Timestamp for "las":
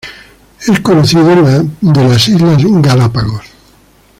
2.09-2.27